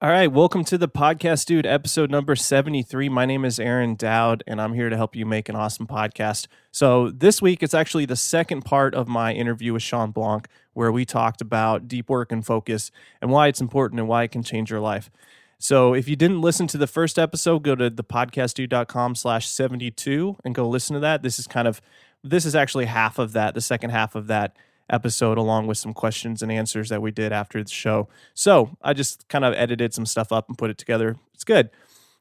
[0.00, 3.08] All right, welcome to the podcast, dude, episode number 73.
[3.08, 6.46] My name is Aaron Dowd, and I'm here to help you make an awesome podcast.
[6.70, 10.92] So, this week, it's actually the second part of my interview with Shawn Blanc, where
[10.92, 14.44] we talked about deep work and focus and why it's important and why it can
[14.44, 15.10] change your life.
[15.58, 20.54] So, if you didn't listen to the first episode, go to thepodcastdude.com slash 72 and
[20.54, 21.24] go listen to that.
[21.24, 21.80] This is kind of,
[22.22, 24.54] this is actually half of that, the second half of that
[24.90, 28.08] episode along with some questions and answers that we did after the show.
[28.34, 31.16] So I just kind of edited some stuff up and put it together.
[31.34, 31.70] It's good.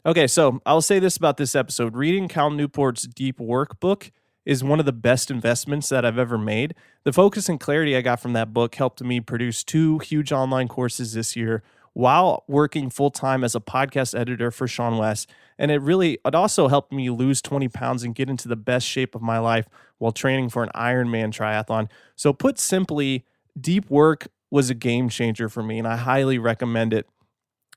[0.06, 1.96] Okay, so I'll say this about this episode.
[1.96, 4.12] Reading Cal Newport's Deep Work book
[4.46, 6.74] is one of the best investments that I've ever made.
[7.04, 10.70] The focus and clarity I got from that book helped me produce two huge online
[10.70, 15.26] courses this year while working full time as a podcast editor for seanwes.
[15.58, 18.88] And it really, it also helped me lose 20 pounds and get into the best
[18.88, 21.90] shape of my life while training for an Ironman triathlon.
[22.16, 23.26] So, put simply,
[23.60, 27.08] deep work was a game changer for me, and I highly recommend it.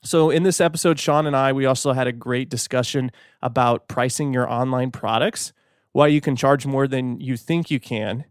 [0.02, 3.10] So, in this episode, Shawn and I, we also had a great discussion
[3.42, 5.52] about pricing your online products,
[5.92, 8.24] why you can charge more than you think you can,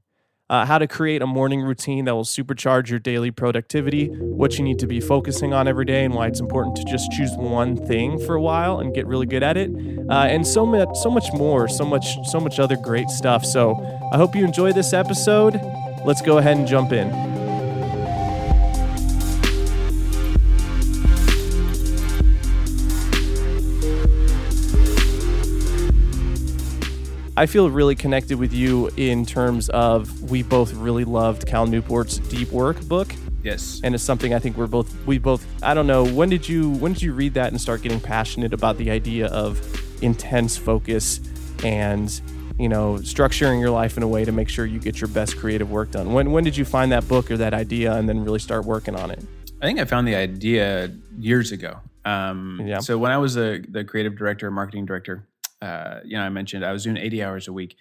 [0.49, 4.63] uh, how to create a morning routine that will supercharge your daily productivity, what you
[4.63, 7.75] need to be focusing on every day, and why it's important to just choose one
[7.87, 9.69] thing for a while and get really good at it,
[10.09, 13.45] uh, and so much, so much more, so much, so much other great stuff.
[13.45, 13.75] So
[14.11, 15.59] I hope you enjoy this episode.
[16.05, 17.38] Let's go ahead and jump in.
[27.39, 32.17] I feel really connected with you in terms of we both really loved Cal Newport's
[32.17, 33.15] Deep Work book.
[33.41, 33.79] Yes.
[33.81, 36.71] And it's something I think we're both we both I don't know, when did you
[36.71, 39.57] when did you read that and start getting passionate about the idea of
[40.03, 41.21] intense focus
[41.63, 42.21] and
[42.57, 45.37] you know, structuring your life in a way to make sure you get your best
[45.37, 46.11] creative work done.
[46.11, 48.97] When when did you find that book or that idea and then really start working
[48.97, 49.23] on it?
[49.61, 51.79] I think I found the idea years ago.
[52.03, 52.79] Um, yeah.
[52.79, 55.25] So when I was a, the creative director, marketing director
[55.61, 57.75] uh, you know, I mentioned I was doing 80 hours a week.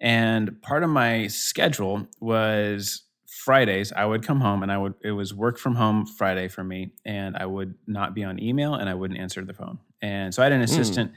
[0.00, 5.12] And part of my schedule was Fridays, I would come home and I would, it
[5.12, 6.92] was work from home Friday for me.
[7.04, 9.78] And I would not be on email and I wouldn't answer the phone.
[10.02, 10.64] And so I had an hmm.
[10.64, 11.12] assistant.
[11.12, 11.14] Mm.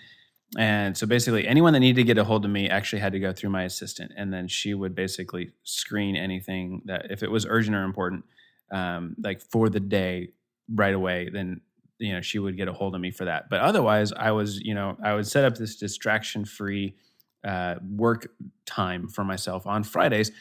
[0.58, 3.20] And so basically, anyone that needed to get a hold of me actually had to
[3.20, 4.14] go through my assistant.
[4.18, 8.26] And then she would basically screen anything that, if it was urgent or important,
[8.72, 10.30] um, like for the day
[10.74, 11.62] right away, then
[12.00, 13.50] you know she would get a hold of me for that.
[13.50, 16.96] But otherwise i was you know i would set up this distraction free
[17.44, 18.32] uh, work
[18.66, 20.32] time for myself on fridays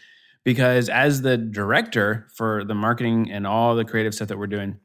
[0.45, 4.79] because as the director for the marketing and all the creative stuff that we're doing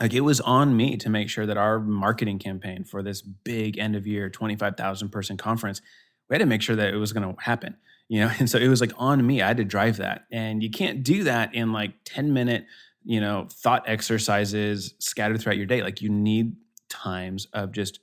[0.00, 3.76] like it was on me to make sure that our marketing campaign for this big
[3.76, 5.82] end of year 25000 person conference
[6.30, 7.76] we had to make sure that it was going to happen
[8.08, 8.30] you know?
[8.38, 9.42] And so it was like on me.
[9.42, 10.26] I had to drive that.
[10.32, 12.66] And you can't do that in like 10 minute
[13.08, 15.82] you know, thought exercises scattered throughout your day.
[15.82, 16.54] Like you need
[16.90, 18.00] times of just,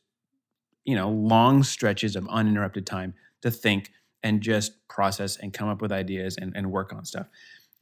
[0.84, 3.92] you know, long stretches of uninterrupted time to think
[4.24, 7.28] and just process and come up with ideas and, and work on stuff.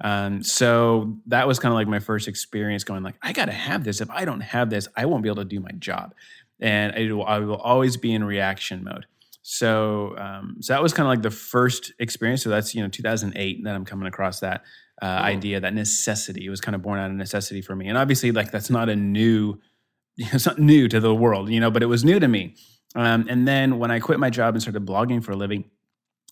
[0.04, 3.54] Um, so that was kind of like my first experience going like, I got to
[3.54, 4.02] have this.
[4.02, 6.14] If I don't have this, I won't be able to do my job.
[6.60, 9.06] And I will, I will always be in reaction mode.
[9.44, 12.42] So, um, so that was kind of like the first experience.
[12.42, 14.64] So that's, you know, 2008 that I'm coming across that
[15.02, 15.26] uh, mm-hmm.
[15.26, 16.46] idea, that necessity.
[16.46, 17.90] It was kind of born out of necessity for me.
[17.90, 19.60] And obviously, like that's not a new,
[20.18, 22.56] it's not new to the world, you know, but it was new to me.
[22.96, 25.66] Um, and then when I quit my job and started blogging for a living,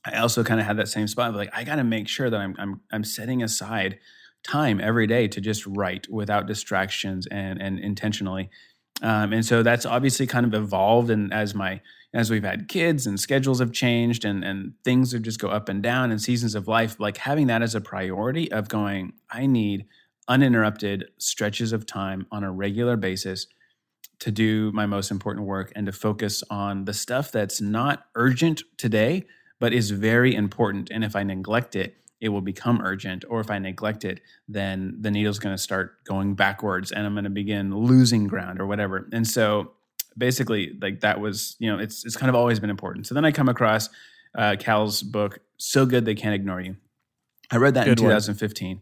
[0.05, 2.29] I also kind of had that same spot of like, I got to make sure
[2.29, 3.99] that I'm, I'm, I'm setting aside
[4.43, 8.49] time every day to just write without distractions and, and intentionally.
[9.01, 11.09] Um, and so that's obviously kind of evolved.
[11.09, 11.81] And as my,
[12.13, 15.69] as we've had kids and schedules have changed and and things have just go up
[15.69, 19.45] and down and seasons of life like having that as a priority of going i
[19.45, 19.85] need
[20.28, 23.47] uninterrupted stretches of time on a regular basis
[24.19, 28.61] to do my most important work and to focus on the stuff that's not urgent
[28.78, 29.25] today
[29.59, 33.49] but is very important and if i neglect it it will become urgent or if
[33.49, 37.29] i neglect it then the needle's going to start going backwards and i'm going to
[37.29, 39.07] begin losing ground or whatever.
[39.11, 39.72] And so
[40.17, 43.07] basically like that was you know it's it's kind of always been important.
[43.07, 43.90] So then i come across
[44.37, 46.78] uh, cal's book so good they can't ignore you.
[47.51, 48.81] I read that good in 2015 one.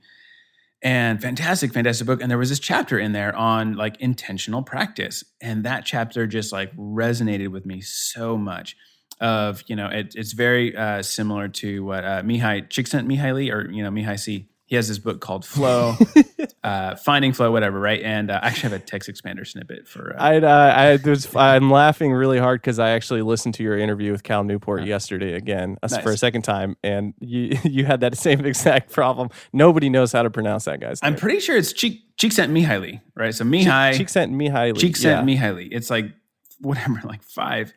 [0.81, 2.21] and fantastic fantastic book.
[2.21, 5.23] And there was this chapter in there on like intentional practice.
[5.41, 8.75] And that chapter just like resonated with me so much
[9.19, 13.83] of you know it, it's very uh, similar to what uh, Mihai Csikszentmihalyi or you
[13.83, 15.95] know Mihai C he has this book called Flow,
[16.63, 18.03] uh, Finding Flow, whatever, right?
[18.03, 20.15] And uh, I actually have a text expander snippet for.
[20.15, 23.79] Uh, I, uh, I was, I'm laughing really hard because I actually listened to your
[23.79, 25.97] interview with Cal Newport yesterday again nice.
[26.03, 29.31] for a second time, and you you had that same exact problem.
[29.51, 31.13] Nobody knows how to pronounce that guy's name.
[31.13, 33.33] I'm pretty sure it's Cheek Csikszentmihalyi, right?
[33.33, 34.77] So Mihai Csikszentmihalyi.
[34.77, 35.35] Cheek sent yeah.
[35.35, 35.69] Mihaly.
[35.71, 36.13] It's like
[36.61, 37.73] whatever, like five,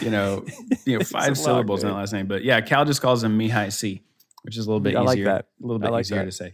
[0.00, 0.44] you know,
[0.84, 2.26] you know, five syllables in the last name.
[2.26, 4.02] But yeah, Cal just calls him Mihai C
[4.46, 5.26] which is a little bit I easier.
[5.26, 5.46] Like that.
[5.62, 6.24] A little bit like easier that.
[6.26, 6.52] to say.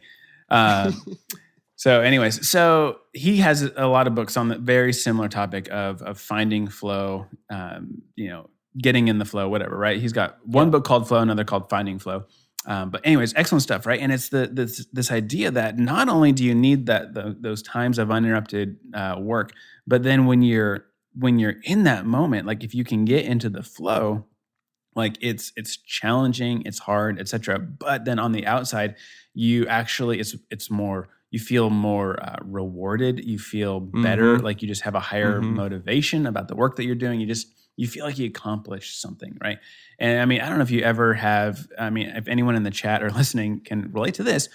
[0.48, 0.90] Uh,
[1.76, 6.02] so, anyways, so he has a lot of books on the very similar topic of
[6.02, 7.26] of finding flow.
[7.50, 9.76] Um, you know, getting in the flow, whatever.
[9.76, 10.00] Right?
[10.00, 10.70] He's got one yeah.
[10.72, 12.24] book called Flow, another called Finding Flow.
[12.64, 14.00] Um, but anyways, excellent stuff, right?
[14.00, 17.62] And it's the this this idea that not only do you need that the, those
[17.62, 19.52] times of uninterrupted uh, work,
[19.86, 23.48] but then when you're when you're in that moment, like if you can get into
[23.48, 24.26] the flow,
[24.94, 28.94] like it's it's challenging it's hard etc but then on the outside
[29.34, 34.44] you actually it's it's more you feel more uh, rewarded you feel better mm-hmm.
[34.44, 35.56] like you just have a higher mm-hmm.
[35.56, 39.36] motivation about the work that you're doing you just you feel like you accomplished something
[39.42, 39.58] right
[39.98, 42.62] and i mean i don't know if you ever have i mean if anyone in
[42.62, 44.48] the chat or listening can relate to this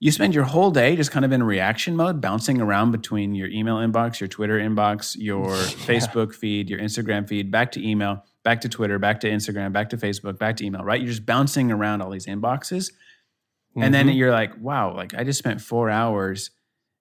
[0.00, 3.48] you spend your whole day just kind of in reaction mode bouncing around between your
[3.48, 5.54] email inbox your twitter inbox your yeah.
[5.54, 9.90] facebook feed your instagram feed back to email back to Twitter, back to Instagram, back
[9.90, 11.00] to Facebook, back to email, right?
[11.00, 12.92] You're just bouncing around all these inboxes.
[12.92, 13.82] Mm-hmm.
[13.82, 14.16] And then mm-hmm.
[14.16, 16.50] you're like, wow, like I just spent four hours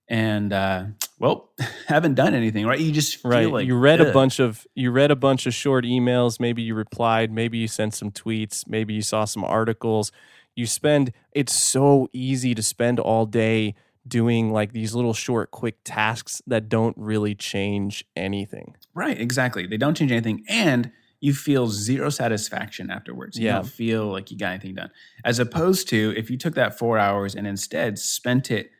[0.09, 0.83] and uh
[1.17, 1.51] well
[1.87, 3.49] haven't done anything right you just feel right.
[3.49, 4.07] like you read Ugh.
[4.07, 7.69] a bunch of you read a bunch of short emails maybe you replied maybe you
[7.69, 10.11] sent some tweets maybe you saw some articles
[10.55, 13.75] you spend it's so easy to spend all day
[14.07, 19.77] doing like these little short quick tasks that don't really change anything right exactly they
[19.77, 20.91] don't change anything and
[21.23, 23.39] you feel zero satisfaction afterwards.
[23.39, 23.53] You yeah.
[23.53, 24.91] don't feel like you got anything done.
[25.23, 28.71] As opposed to if you took that four hours and instead spent it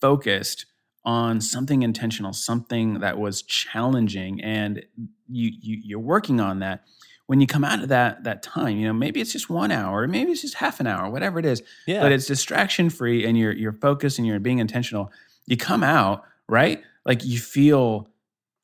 [0.00, 0.64] focused
[1.04, 4.82] on something intentional, something that was challenging, and
[5.28, 6.84] you, you you're working on that.
[7.30, 10.08] When you come out of that that time, you know maybe it's just one hour,
[10.08, 11.62] maybe it's just half an hour, whatever it is.
[11.86, 12.02] Yeah.
[12.02, 15.12] But it's distraction free, and you're you're focused and you're being intentional.
[15.46, 18.08] You come out right, like you feel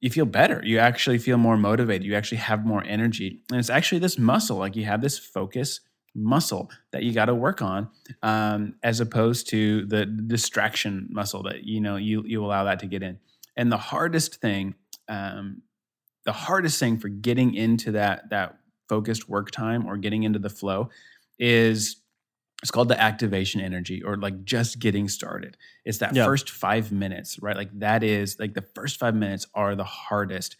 [0.01, 0.61] you feel better.
[0.65, 2.05] You actually feel more motivated.
[2.05, 3.41] You actually have more energy.
[3.51, 5.81] And it's actually this muscle, like you have this focus
[6.17, 7.89] muscle that you got to work on
[8.23, 12.87] um, as opposed to the distraction muscle that you know you you allow that to
[12.87, 13.19] get in
[13.57, 14.75] and the hardest thing
[15.09, 15.61] um,
[16.27, 18.59] the hardest thing for getting into that that
[18.89, 20.91] focused work time or getting into the flow
[21.39, 21.97] is
[22.63, 25.57] it's called the activation energy or like just getting started.
[25.85, 27.57] It's that first five minutes right?
[27.57, 30.57] Like that is like the first five minutes are the hardest.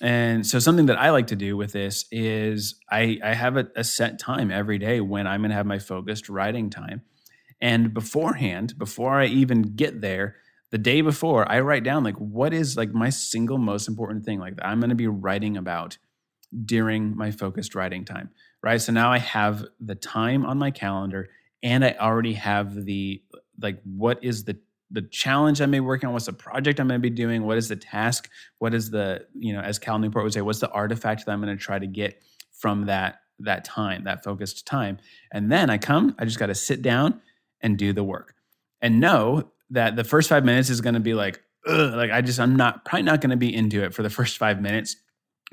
[0.00, 3.68] And so something that i like to do with this is i i have a,
[3.76, 7.02] a set time every day when i'm going to have my focused writing time.
[7.60, 10.36] And beforehand before i even get there
[10.72, 14.40] the day before i write down like what is like my single most important thing
[14.40, 15.96] like i'm going to be writing about
[16.64, 18.28] during my focused writing time
[18.62, 18.80] right?
[18.80, 21.28] So now I have the time on my calendar
[21.62, 23.22] and I already have the
[23.60, 24.58] like what is the
[24.90, 27.44] the challenge I may be working on, what's the project I'm going to be doing,
[27.44, 28.28] what is the task,
[28.58, 31.40] what is the, you know, as Cal Newport would say, what's the artifact that I'm
[31.40, 32.22] going to try to get
[32.52, 34.98] from that that time, that focused time.
[35.32, 37.22] And then I come, I just got to sit down
[37.62, 38.34] and do the work.
[38.82, 42.20] And know that the first 5 minutes is going to be like Ugh, like I
[42.22, 44.96] just I'm not probably not going to be into it for the first 5 minutes,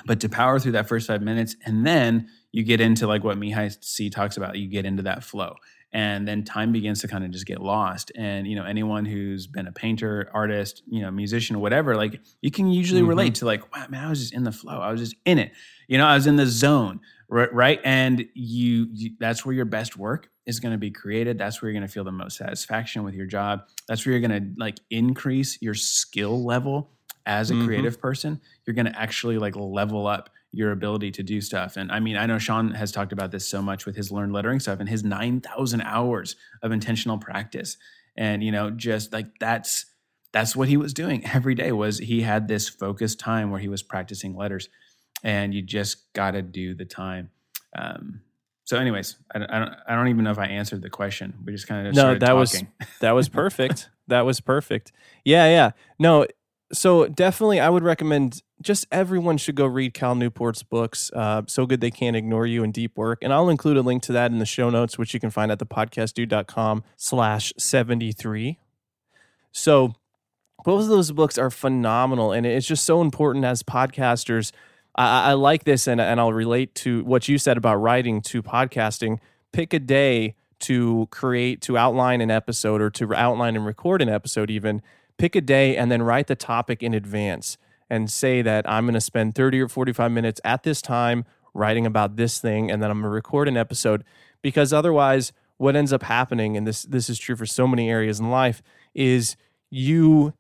[0.06, 3.38] but to power through that first 5 minutes and then you get into like what
[3.38, 4.58] Mihai C talks about.
[4.58, 5.56] You get into that flow,
[5.92, 8.12] and then time begins to kind of just get lost.
[8.16, 12.52] And you know, anyone who's been a painter, artist, you know, musician, whatever, like you
[12.52, 13.10] can usually mm-hmm.
[13.10, 14.80] relate to like, wow, man, I was just in the flow.
[14.80, 15.52] I was just in it.
[15.88, 17.54] You know, I was in the zone, right?
[17.54, 17.80] right?
[17.84, 21.38] And you, you that's where your best work is going to be created.
[21.38, 23.62] That's where you're going to feel the most satisfaction with your job.
[23.88, 26.90] That's where you're going to like increase your skill level
[27.26, 27.66] as a mm-hmm.
[27.66, 28.42] creative person.
[28.66, 31.78] You're going to actually like level up your ability to do stuff.
[31.78, 34.34] And I mean, I know Sean has talked about this so much with his learned
[34.34, 37.78] lettering stuff and his 9,000 hours of intentional practice.
[38.18, 39.86] And, you know, just like that's,
[40.32, 43.68] that's what he was doing every day was he had this focused time where he
[43.68, 44.70] was practicing letters
[45.24, 47.30] and you just got to do the time.
[47.78, 48.22] Um,
[48.70, 51.34] so anyways, I, I, don't, I don't even know if I answered the question.
[51.44, 52.36] We just kind of no, that talking.
[52.38, 52.64] was,
[53.00, 53.90] that was perfect.
[54.10, 54.92] that was perfect.
[55.26, 55.48] Yeah.
[55.48, 55.72] Yeah.
[55.98, 56.28] No,
[56.72, 61.66] so definitely i would recommend just everyone should go read cal newport's books uh, so
[61.66, 64.32] good they can't ignore you and deep work and i'll include a link to that
[64.32, 68.60] in the show notes which you can find at thepodcastdude.com slash 73
[69.52, 69.96] so
[70.64, 74.52] both of those books are phenomenal and it's just so important as podcasters
[75.00, 78.44] i, I like this and, and i'll relate to what you said about writing to
[78.44, 79.20] podcasting.
[79.52, 84.10] Pick a day to create, to outline an episode or to outline and record an
[84.10, 84.82] episode, even.
[85.18, 87.58] Pick a day and then write the topic in advance
[87.90, 91.86] and say that I'm going to spend 30 or 45 minutes at this time writing
[91.86, 94.04] about this thing and then I'm going to record an episode.
[94.42, 98.20] Because otherwise what ends up happening and this this is true for so many areas
[98.20, 98.62] in life
[98.94, 99.36] is
[99.70, 100.34] you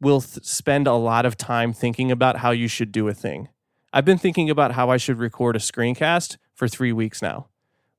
[0.00, 3.48] will th- spend a lot of time thinking about how you should do a thing.
[3.92, 7.48] I've been thinking about how I should record a screencast for 3 weeks now.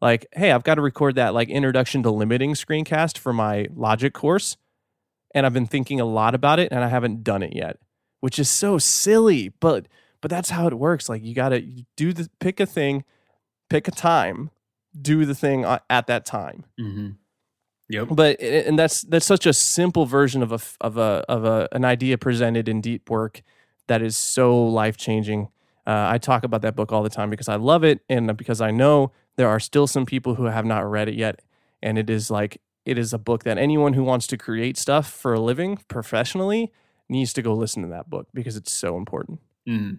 [0.02, 4.14] Like, hey, I've got to record that like introduction to limiting screencast for my logic
[4.14, 4.56] course
[5.34, 7.78] and I've been thinking a lot about it and I haven't done it yet,
[8.20, 9.88] which is so silly, but
[10.22, 11.08] but that's how it works.
[11.08, 11.62] Like you got to
[11.96, 13.06] do the pick a thing,
[13.70, 14.52] pick a time,
[15.00, 16.66] do the thing at that time.
[16.80, 17.10] Mm-hmm.
[17.90, 18.08] Yep.
[18.12, 21.86] But and that's that's such a simple version of a of a of a an
[21.86, 23.42] idea presented in deep work
[23.88, 25.50] that is so life changing.
[25.90, 28.62] Uh, I talk about that book all the time because I love it and because
[28.62, 31.42] I know there are still some people who have not read it yet,
[31.82, 35.10] and it is like it is a book that anyone who wants to create stuff
[35.12, 36.72] for a living professionally
[37.10, 39.40] needs to go listen to that book because it's so important.
[39.68, 39.98] Mm.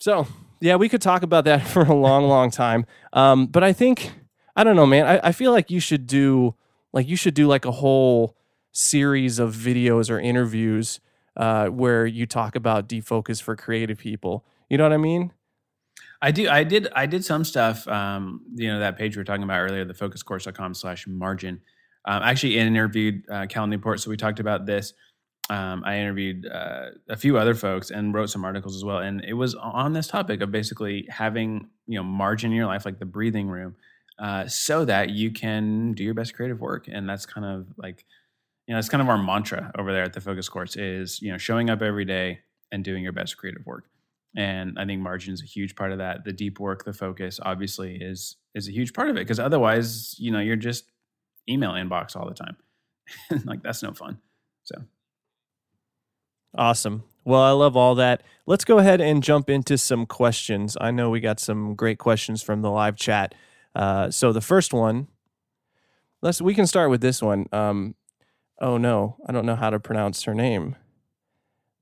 [0.00, 0.26] So,
[0.60, 2.84] yeah, we could talk about that for a long, long time.
[3.12, 4.10] Um, but I think,
[4.56, 5.06] I don't know, man.
[5.06, 6.56] I, I feel like you should do,
[6.92, 8.36] like, you should do like a whole
[8.72, 10.98] series of videos or interviews
[11.36, 14.44] uh, where you talk about defocus for creative people.
[14.72, 15.32] You know what I mean?
[16.22, 16.48] I do.
[16.48, 16.88] I did.
[16.96, 17.86] I did some stuff.
[17.86, 21.60] Um, you know that page we were talking about earlier, the focuscourse.com slash margin.
[22.06, 24.94] Um, actually interviewed uh, Cal Newport, so we talked about this.
[25.50, 29.22] Um, I interviewed uh, a few other folks and wrote some articles as well, and
[29.22, 32.98] it was on this topic of basically having you know margin in your life, like
[32.98, 33.76] the breathing room,
[34.18, 36.88] uh, so that you can do your best creative work.
[36.90, 38.06] And that's kind of like
[38.66, 41.30] you know that's kind of our mantra over there at the Focus Course is you
[41.30, 43.84] know showing up every day and doing your best creative work
[44.36, 46.24] and i think margin is a huge part of that.
[46.24, 50.14] The deep work the focus obviously is is a huge part of it because otherwise
[50.18, 50.90] you know you're just
[51.48, 52.56] email inbox all the time.
[53.44, 54.18] Like that's no fun
[54.64, 54.76] so.
[56.56, 57.04] Awesome.
[57.24, 58.22] Well i love all that.
[58.46, 60.76] Let's go ahead and jump into some questions.
[60.80, 63.34] I know we got some great questions from the live chat.
[63.74, 65.08] Uh, so the first one
[66.22, 67.46] let's we can start with this one.
[67.52, 67.94] Um,
[68.60, 70.76] oh no i don't know how to pronounce her name.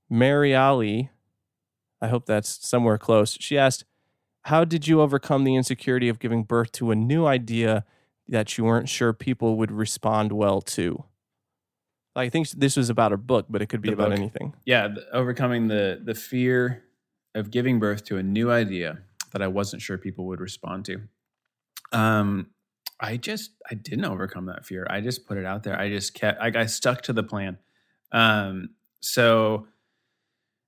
[0.08, 1.10] Mary ali
[2.00, 3.36] I hope that's somewhere close.
[3.40, 3.84] She asked,
[4.42, 7.84] How did you overcome the insecurity of giving birth to a new idea
[8.28, 11.04] that you weren't sure people would respond well to?
[12.16, 14.18] I think this was about a book, but it could be the about book.
[14.18, 14.54] anything.
[14.64, 16.84] Yeah, the, overcoming the the fear
[17.34, 18.98] of giving birth to a new idea
[19.32, 21.02] that I wasn't sure people would respond to.
[21.92, 22.48] Um,
[22.98, 24.86] I just I didn't overcome that fear.
[24.90, 25.78] I just put it out there.
[25.78, 27.58] I just kept I, I stuck to the plan.
[28.12, 29.68] Um, so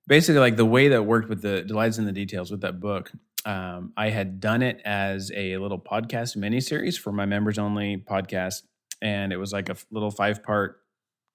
[0.07, 3.11] basically like the way that worked with the delights in the details with that book
[3.45, 7.97] um, i had done it as a little podcast mini series for my members only
[7.97, 8.63] podcast
[9.01, 10.83] and it was like a little five part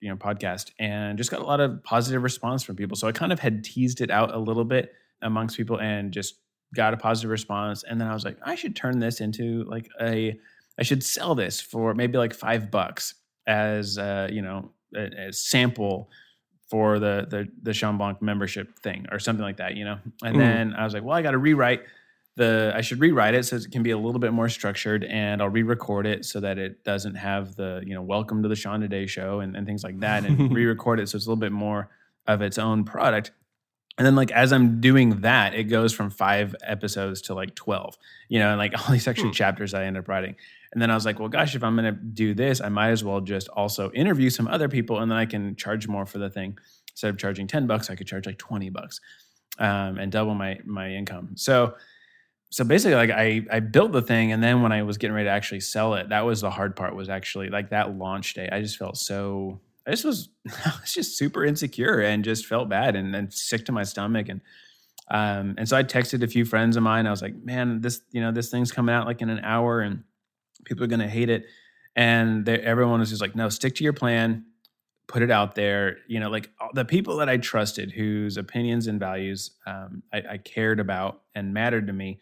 [0.00, 2.96] you know podcast and just got a lot of positive response from people.
[2.96, 6.36] So i kind of had teased it out a little bit amongst people and just
[6.74, 9.88] got a positive response and then i was like i should turn this into like
[10.02, 10.38] a
[10.78, 13.14] i should sell this for maybe like five bucks
[13.46, 16.10] as uh, you know a, a sample
[16.68, 19.98] for the the the Shawn Blanc membership thing or something like that, you know.
[20.22, 20.38] And mm.
[20.38, 21.82] then I was like, well, I got to rewrite
[22.38, 25.42] the I should rewrite it so it can be a little bit more structured and
[25.42, 28.80] I'll re-record it so that it doesn't have the, you know, welcome to the Shawn
[28.80, 31.52] Today show and, and things like that and re-record it so it's a little bit
[31.52, 31.90] more
[32.26, 33.32] of its own product.
[33.98, 37.98] And then like as I'm doing that, it goes from five episodes to like 12,
[38.28, 39.34] you know, and like all these extra mm.
[39.34, 40.36] chapters I end up writing.
[40.72, 42.90] And then I was like, well, gosh, if I'm going to do this, I might
[42.90, 46.18] as well just also interview some other people and then I can charge more for
[46.18, 46.58] the thing.
[46.92, 49.00] Instead of charging 10 bucks, I could charge like 20 bucks
[49.58, 51.30] um, and double my, my income.
[51.36, 51.74] So,
[52.50, 55.26] so basically like I, I built the thing and then when I was getting ready
[55.26, 58.48] to actually sell it, that was the hard part was actually like that launch day.
[58.50, 60.28] I just felt so, I just was,
[60.66, 64.28] I was just super insecure and just felt bad and, and sick to my stomach.
[64.28, 64.40] And,
[65.10, 67.06] um, and so I texted a few friends of mine.
[67.06, 69.80] I was like, man, this, you know, this thing's coming out like in an hour
[69.80, 70.04] and
[70.64, 71.46] people are going to hate it
[71.96, 74.44] and everyone was just like no stick to your plan
[75.08, 75.98] put it out there.
[76.06, 80.38] You know like the people that i trusted whose opinions and values um, I, I,
[80.38, 82.20] cared about and mattered to me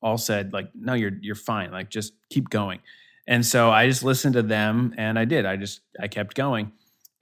[0.00, 2.78] all said like no you're you're fine like just keep going.
[3.26, 6.72] And so i just listened to them and i did i just i kept going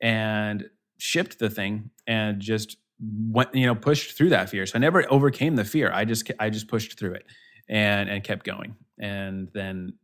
[0.01, 0.69] and
[0.99, 4.67] shipped the thing and just went you know pushed through that fear.
[4.67, 7.25] So i never overcame the fear i just i just pushed through it
[7.69, 8.77] and and kept going.
[8.99, 9.95] And then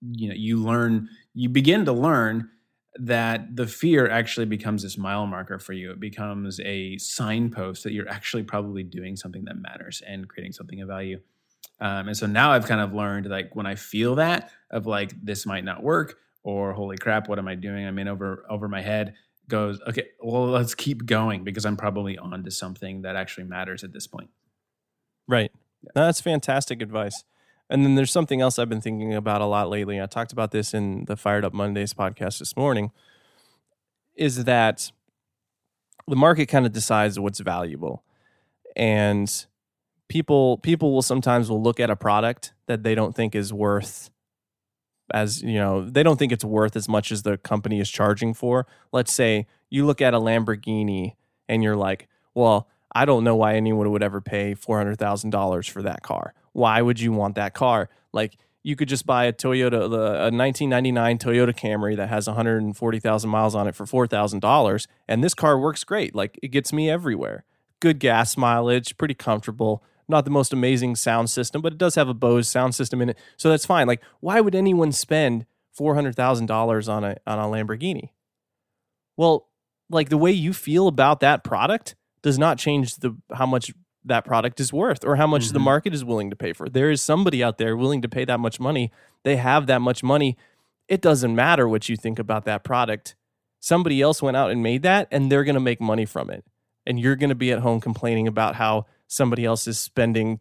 [0.00, 2.48] you know you learn you begin to learn
[2.96, 7.92] that the fear actually becomes this mile marker for you it becomes a signpost that
[7.92, 11.20] you're actually probably doing something that matters and creating something of value
[11.80, 15.12] um, and so now i've kind of learned like when i feel that of like
[15.22, 17.86] this might not work or holy crap, what am I doing?
[17.86, 19.14] I'm in over over my head.
[19.48, 20.08] Goes okay.
[20.20, 24.06] Well, let's keep going because I'm probably on to something that actually matters at this
[24.06, 24.30] point.
[25.28, 25.50] Right.
[25.82, 25.90] Yeah.
[25.94, 27.24] That's fantastic advice.
[27.70, 30.02] And then there's something else I've been thinking about a lot lately.
[30.02, 32.90] I talked about this in the Fired Up Mondays podcast this morning.
[34.16, 34.90] Is that
[36.08, 38.02] the market kind of decides what's valuable,
[38.74, 39.46] and
[40.08, 44.10] people people will sometimes will look at a product that they don't think is worth
[45.14, 48.34] as you know they don't think it's worth as much as the company is charging
[48.34, 51.14] for let's say you look at a lamborghini
[51.48, 56.02] and you're like well i don't know why anyone would ever pay $400000 for that
[56.02, 60.30] car why would you want that car like you could just buy a toyota a
[60.30, 65.84] 1999 toyota camry that has 140000 miles on it for $4000 and this car works
[65.84, 67.44] great like it gets me everywhere
[67.80, 72.08] good gas mileage pretty comfortable not the most amazing sound system, but it does have
[72.08, 73.18] a Bose sound system in it.
[73.36, 73.86] So that's fine.
[73.86, 78.10] Like, why would anyone spend four hundred thousand dollars on a on a Lamborghini?
[79.16, 79.48] Well,
[79.88, 83.72] like the way you feel about that product does not change the how much
[84.04, 85.54] that product is worth or how much mm-hmm.
[85.54, 86.68] the market is willing to pay for.
[86.68, 88.90] There is somebody out there willing to pay that much money.
[89.24, 90.36] They have that much money.
[90.88, 93.14] It doesn't matter what you think about that product.
[93.60, 96.44] Somebody else went out and made that and they're going to make money from it.
[96.86, 100.40] And you're going to be at home complaining about how somebody else is spending,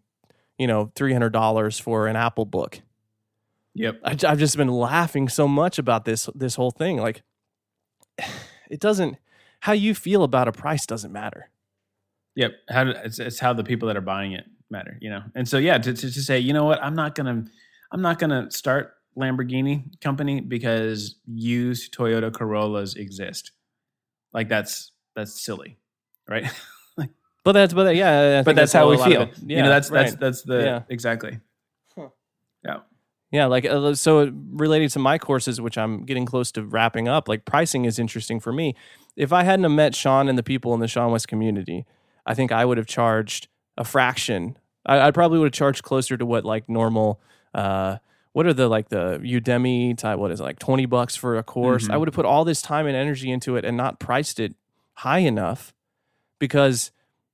[0.58, 2.82] you know, three hundred dollars for an Apple book.
[3.76, 6.98] Yep, I, I've just been laughing so much about this this whole thing.
[6.98, 7.24] Like,
[8.70, 9.18] it doesn't.
[9.62, 11.50] How you feel about a price doesn't matter.
[12.36, 15.24] Yep, how it's, it's how the people that are buying it matter, you know.
[15.36, 17.46] And so yeah, to, to, to say, you know what, I'm not gonna,
[17.92, 23.52] I'm not gonna start Lamborghini company because used Toyota Corollas exist.
[24.34, 25.78] Like that's that's silly,
[26.28, 26.46] right?
[27.44, 29.30] But that's but yeah, but that's, how we feel.
[29.46, 30.04] Yeah, you know, that's right.
[30.04, 30.82] that's that's the yeah.
[30.90, 31.40] exactly.
[31.96, 32.10] Huh.
[32.64, 32.80] Yeah.
[33.32, 37.28] Yeah, like uh, so related to my courses, which I'm getting close to wrapping up.
[37.28, 38.76] Like pricing is interesting for me.
[39.16, 41.86] If I hadn't have met Sean and the people in the seanwes community,
[42.30, 44.56] I think I would have charged a fraction.
[44.86, 47.20] I, I probably would have charged closer to what like normal.
[47.56, 47.98] Uh,
[48.34, 50.20] what are the like the Udemy type?
[50.20, 51.86] What is it like twenty bucks for a course?
[51.86, 51.94] Mm-hmm.
[51.94, 54.54] I would have put all this time and energy into it and not priced it
[54.94, 55.74] high enough
[56.38, 56.92] because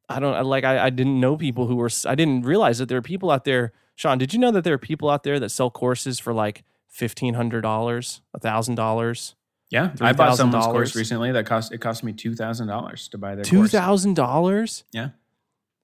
[0.07, 2.97] I don't like I, I didn't know people who were I didn't realize that there
[2.97, 3.73] are people out there.
[3.95, 6.63] Shawn, did you know that there are people out there that sell courses for like
[6.87, 9.35] fifteen hundred dollars, a thousand dollars?
[9.75, 13.17] Yeah, I bought someone's course recently that cost it cost me two thousand dollars to
[13.17, 14.85] buy their two thousand dollars.
[14.93, 15.09] Yeah,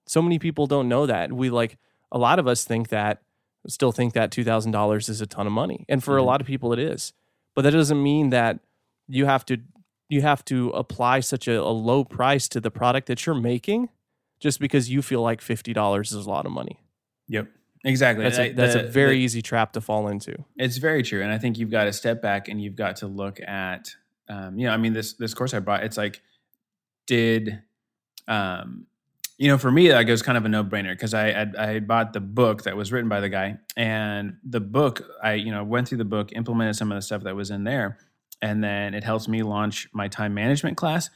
[0.06, 1.30] so many people don't know that.
[1.30, 1.76] We like
[2.10, 3.20] a lot of us think that
[3.68, 6.20] still think that two thousand dollars is a ton of money, and for mm-hmm.
[6.20, 7.12] a lot of people it is.
[7.54, 8.60] But that doesn't mean that
[9.08, 9.58] you have to
[10.08, 13.90] you have to apply such a, a low price to the product that you're making
[14.40, 16.80] just because you feel like $50 is a lot of money.
[17.28, 17.48] Yep.
[17.84, 18.24] Exactly.
[18.24, 20.36] That's, a, that's the, a very the, easy trap to fall into.
[20.56, 21.22] It's very true.
[21.22, 23.94] And I think you've got to step back and you've got to look at,
[24.28, 26.22] um, you know, I mean, this, this course I bought, it's like,
[27.06, 27.62] did,
[28.28, 28.86] um,
[29.42, 31.80] you know, for me, that goes kind of a no brainer because I, I, I
[31.80, 35.64] bought the book that was written by the guy, and the book I you know
[35.64, 37.98] went through the book, implemented some of the stuff that was in there,
[38.40, 41.10] and then it helps me launch my time management class,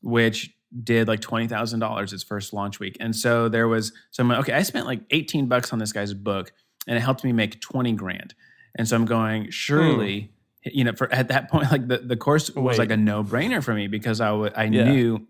[0.00, 0.50] which
[0.82, 4.38] did like twenty thousand dollars its first launch week, and so there was someone.
[4.38, 6.52] Okay, I spent like eighteen bucks on this guy's book,
[6.86, 8.34] and it helped me make twenty grand.
[8.74, 10.32] And so I'm going, surely,
[10.64, 10.70] hmm.
[10.72, 12.78] you know, for at that point, like the, the course was Wait.
[12.78, 14.84] like a no brainer for me because I, w- I yeah.
[14.84, 15.26] knew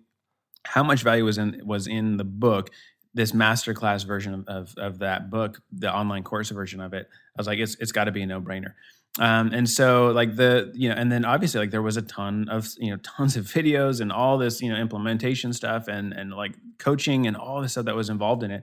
[0.64, 2.70] how much value was in was in the book.
[3.14, 7.40] This masterclass version of, of, of that book, the online course version of it, I
[7.40, 8.72] was like, it's it's got to be a no brainer.
[9.18, 12.48] Um, and so like the you know and then obviously like there was a ton
[12.48, 16.32] of you know tons of videos and all this you know implementation stuff and and
[16.32, 18.62] like coaching and all this stuff that was involved in it.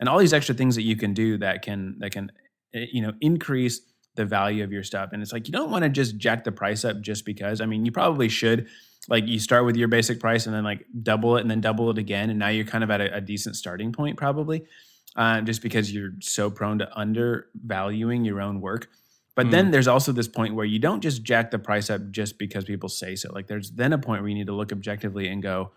[0.00, 2.30] And all these extra things that you can do that can that can
[2.74, 3.80] eh, you know increase
[4.14, 5.10] the value of your stuff.
[5.12, 7.60] And it's like you don't want to just jack the price up just because.
[7.60, 8.68] I mean you probably should.
[9.08, 11.90] Like you start with your basic price and then like double it and then double
[11.90, 12.30] it again.
[12.30, 14.64] And now you're kind of at a, a decent starting point probably
[15.16, 18.88] uh, just because you're so prone to undervaluing your own work
[19.38, 19.50] but mm.
[19.52, 22.64] then there's also this point where you don't just jack the price up just because
[22.64, 23.32] people say so.
[23.32, 25.70] Like there's then a point where you need to look objectively and go,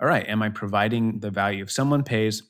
[0.00, 1.64] all right, am I providing the value?
[1.64, 2.44] If someone pays,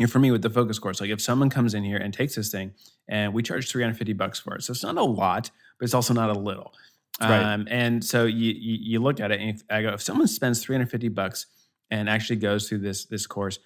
[0.00, 2.12] you know, for me with the focus course, like if someone comes in here and
[2.12, 2.72] takes this thing
[3.06, 4.64] and we charge 350 bucks for it.
[4.64, 6.72] So it's not a lot, but it's also not a little.
[7.20, 7.40] Right.
[7.40, 10.26] Um, and so you, you, you look at it and if, I go, if someone
[10.26, 11.46] spends 350 bucks
[11.92, 13.60] and actually goes through this this course,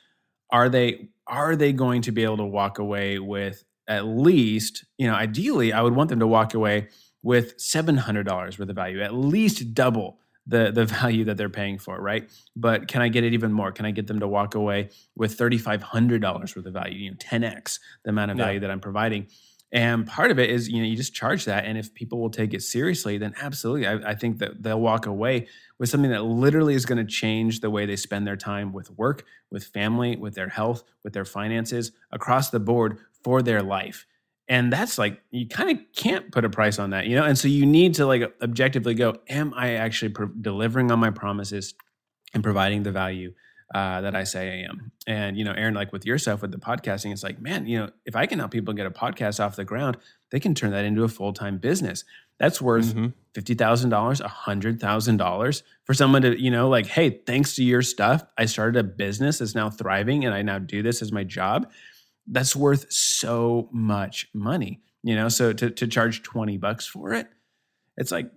[0.51, 5.07] are they are they going to be able to walk away with at least, you
[5.07, 6.89] know, ideally, I would want them to walk away
[7.23, 12.01] with $700 worth of value, at least double the, the value that they're paying for,
[12.01, 12.31] right?
[12.55, 13.73] But can I get it even more?
[13.73, 17.81] Can I get them to walk away with $3,500 worth of value, you know, 10x
[18.05, 18.61] the amount of value yeah.
[18.61, 19.27] that I'm providing?
[19.73, 21.65] And part of it is, you know, you just charge that.
[21.65, 25.07] And if people will take it seriously, then absolutely, I, I think that they'll walk
[25.07, 28.73] away with something that literally is going to change the way they spend their time
[28.73, 33.61] with work, with family, with their health, with their finances across the board for their
[33.61, 34.07] life.
[34.47, 37.25] And that's like, you kind of can't put a price on that, you know?
[37.25, 41.11] And so you need to like objectively go, am I actually pro- delivering on my
[41.11, 41.75] promises
[42.33, 43.35] and providing the value
[43.75, 44.93] uh, that I say I am.
[45.09, 47.91] And, you know, Aaron, like with yourself with the podcasting, it's like, man, you know,
[48.05, 49.97] if I can help people get a podcast off the ground,
[50.31, 52.05] they can turn that into a full time business.
[52.39, 53.07] That's worth mm-hmm.
[53.35, 58.79] $50,000, $100,000 for someone to, you know, like, hey, thanks to your stuff, I started
[58.79, 61.69] a business that's now thriving and I now do this as my job.
[62.27, 65.29] That's worth so much money, you know?
[65.29, 67.29] So to, to charge 20 bucks for it,
[67.97, 68.31] it's like,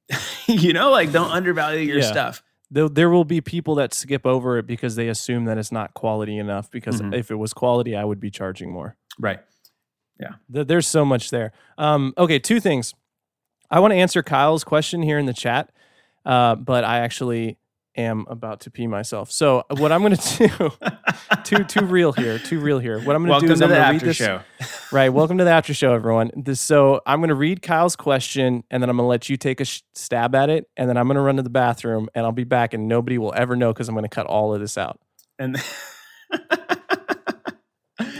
[0.46, 2.10] you know, like don't undervalue your yeah.
[2.10, 5.70] stuff there, there will be people that skip over it because they assume that it's
[5.70, 6.70] not quality enough.
[6.70, 7.12] Because mm-hmm.
[7.12, 8.96] if it was quality, I would be charging more.
[9.20, 9.40] Right.
[10.18, 10.34] Yeah.
[10.48, 11.52] There's so much there.
[11.76, 12.94] Um, okay, two things.
[13.70, 15.70] I want to answer Kyle's question here in the chat,
[16.24, 17.58] uh, but I actually
[17.96, 19.30] am about to pee myself.
[19.30, 20.70] So what I'm going to do,
[21.44, 23.00] too too real here, too real here.
[23.00, 24.16] What I'm going to do is I'm going to read this.
[24.16, 24.40] Show.
[24.92, 26.30] right, welcome to the after show, everyone.
[26.36, 29.36] This, so I'm going to read Kyle's question, and then I'm going to let you
[29.36, 32.08] take a sh- stab at it, and then I'm going to run to the bathroom,
[32.14, 34.54] and I'll be back, and nobody will ever know because I'm going to cut all
[34.54, 35.00] of this out.
[35.38, 35.56] And.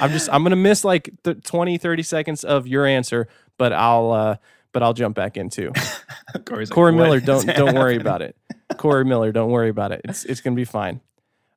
[0.01, 4.11] I'm just I'm gonna miss like the 20, 30 seconds of your answer, but I'll
[4.11, 4.37] uh,
[4.73, 5.73] but I'll jump back in too.
[6.45, 8.37] Corey like, Miller, don't don't worry about it.
[8.77, 10.03] Corey Miller, don't worry about it.
[10.05, 11.01] It's it's gonna be fine.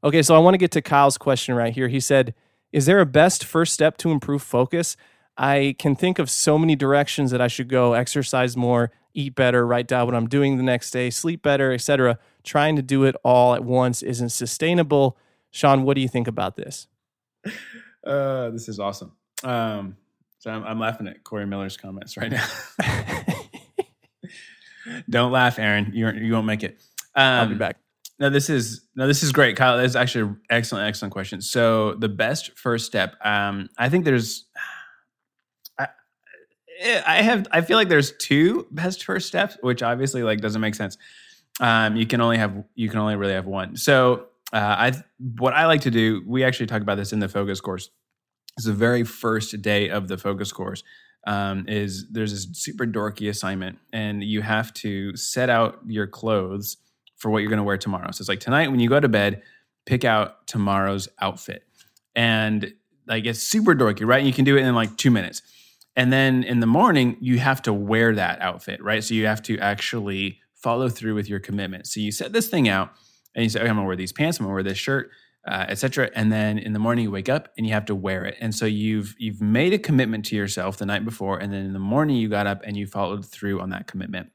[0.04, 1.88] Okay, so I want to get to Kyle's question right here.
[1.88, 2.34] He said,
[2.72, 4.96] "Is there a best first step to improve focus?
[5.38, 9.66] I can think of so many directions that I should go: exercise more, eat better,
[9.66, 12.20] write down what I'm doing the next day, sleep better, etc.
[12.44, 15.18] Trying to do it all at once isn't sustainable."
[15.52, 16.88] Shawn, what do you think about this?
[18.06, 19.14] Uh, this is awesome.
[19.44, 19.96] Um,
[20.46, 22.46] so I'm, I'm laughing at Corey Miller's comments right now.
[25.10, 25.92] Don't laugh, Aaron.
[25.92, 26.80] You you won't make it.
[27.16, 27.78] Um, I'll be back.
[28.20, 29.76] No, this is no, this is great, Kyle.
[29.78, 31.42] This is actually an excellent, excellent question.
[31.42, 34.46] So the best first step, um, I think there's,
[35.80, 35.88] I,
[37.08, 40.76] I have, I feel like there's two best first steps, which obviously like doesn't make
[40.76, 40.96] sense.
[41.60, 43.78] Um, you can only have, you can only really have one.
[43.78, 45.04] So uh, I,
[45.40, 47.90] what I like to do, we actually talk about this in the focus course.
[48.58, 50.84] It's the very first day of the focus course
[51.28, 56.78] um, is there's this super dorky assignment, and you have to set out your clothes
[57.18, 58.12] for what you're going to wear tomorrow.
[58.12, 59.42] So it's like tonight when you go to bed,
[59.86, 61.64] pick out tomorrow's outfit,
[62.16, 62.74] and
[63.08, 64.20] like it's super dorky, right?
[64.20, 65.42] And you can do it in like two minutes.
[65.98, 69.04] And then in the morning, you have to wear that outfit, right?
[69.04, 71.88] So you have to actually follow through with your commitment.
[71.88, 72.92] So you set this thing out
[73.34, 75.12] and you say, okay, I'm gonna wear these pants, I'm gonna wear this shirt,
[75.48, 76.10] uh, etc.
[76.16, 78.36] And then in the morning you wake up and you have to wear it.
[78.40, 81.74] And so you've you've made a commitment to yourself the night before, and then in
[81.74, 84.32] the morning you got up and you followed through on that commitment.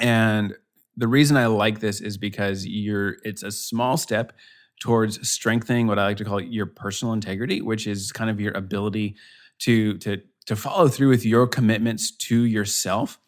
[0.00, 0.54] And
[0.96, 4.32] the reason I like this is because you're it's a small step
[4.80, 8.52] towards strengthening what I like to call your personal integrity, which is kind of your
[8.52, 9.16] ability
[9.60, 13.18] to to to follow through with your commitments to yourself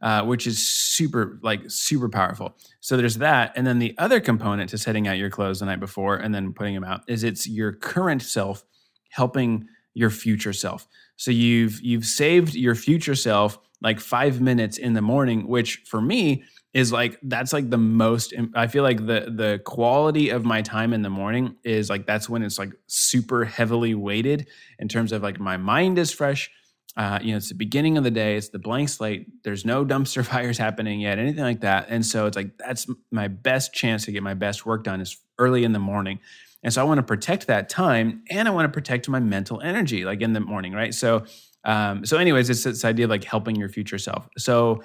[0.00, 2.56] uh, which is super like super powerful.
[2.80, 5.80] So there's that, and then the other component to setting out your clothes the night
[5.80, 8.64] before and then putting them out is it's your current self
[9.10, 10.86] helping your future self.
[11.16, 16.00] So you've you've saved your future self like five minutes in the morning, which for
[16.00, 18.34] me is like that's like the most.
[18.54, 22.28] I feel like the the quality of my time in the morning is like that's
[22.28, 24.46] when it's like super heavily weighted
[24.78, 26.50] in terms of like my mind is fresh
[26.98, 28.36] uh, you know, it's the beginning of the day.
[28.36, 29.28] It's the blank slate.
[29.44, 31.86] There's no dumpster fires happening yet, anything like that.
[31.88, 35.16] And so it's like that's my best chance to get my best work done is
[35.38, 36.18] early in the morning.
[36.64, 39.60] And so I want to protect that time, and I want to protect my mental
[39.60, 40.92] energy, like in the morning, right?
[40.92, 41.24] So,
[41.64, 44.28] um, so anyways, it's this idea of like helping your future self.
[44.36, 44.82] So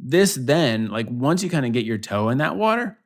[0.00, 2.96] this then, like once you kind of get your toe in that water,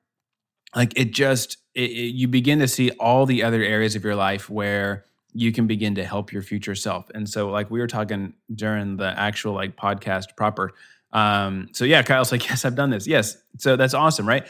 [0.76, 4.14] like it just it, it, you begin to see all the other areas of your
[4.14, 5.04] life where
[5.37, 7.11] you can begin to help your future self.
[7.14, 10.72] And so, like we were talking during the actual like podcast proper.
[11.12, 13.07] Um, so yeah, Kyle's like, yes, I've done this.
[13.07, 13.37] Yes.
[13.59, 14.46] So that's awesome, right?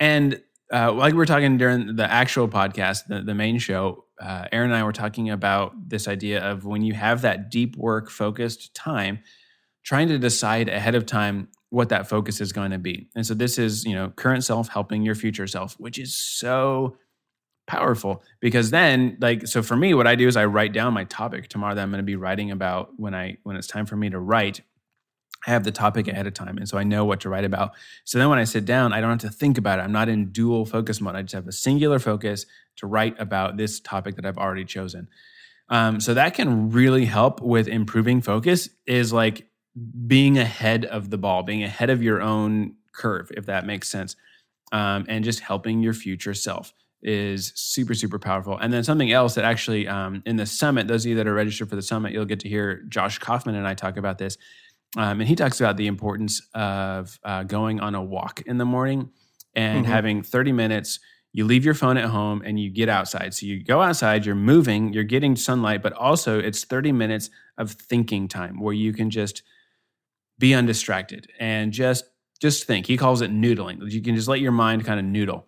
[0.00, 0.40] And
[0.72, 4.70] uh, like we were talking during the actual podcast, the, the main show, uh, Aaron
[4.70, 8.74] and I were talking about this idea of when you have that deep work focused
[8.74, 9.18] time,
[9.82, 13.10] trying to decide ahead of time what that focus is going to be.
[13.14, 16.96] And so this is, you know, current self helping your future self, which is so
[17.66, 21.04] powerful because then like so for me what i do is i write down my
[21.04, 23.96] topic tomorrow that i'm going to be writing about when i when it's time for
[23.96, 24.60] me to write.
[25.44, 27.72] I have the topic ahead of time and so i know what to write about.
[28.04, 29.82] So then when i sit down i don't have to think about it.
[29.82, 31.16] I'm not in dual focus mode.
[31.16, 32.46] I just have a singular focus
[32.76, 35.08] to write about this topic that i've already chosen.
[35.68, 38.68] Um, so that can really help with improving focus.
[38.86, 39.46] Is like
[40.06, 44.16] being ahead of the ball, being ahead of your own curve, if that makes sense,
[44.70, 48.56] um, and just helping your future self is super super powerful.
[48.58, 51.34] And then something else that actually um, in the summit, those of you that are
[51.34, 54.36] registered for the summit, you'll get to hear Josh Kaufman and I talk about this.
[54.96, 58.64] Um, and he talks about the importance of uh, going on a walk in the
[58.64, 59.10] morning
[59.54, 59.92] and mm-hmm.
[59.92, 61.00] having 30 minutes.
[61.32, 63.32] You leave your phone at home and you get outside.
[63.32, 67.70] So you go outside, you're moving, you're getting sunlight, but also it's 30 minutes of
[67.70, 69.42] thinking time where you can just
[70.38, 72.04] be undistracted and just
[72.40, 72.86] just think.
[72.86, 73.88] He calls it noodling.
[73.90, 75.46] You can just let your mind kind of noodle.